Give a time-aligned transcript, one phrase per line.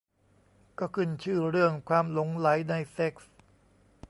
[0.79, 3.31] ก็ขึ้นชื่อเรื่องความหลงใหลในเซ็กส์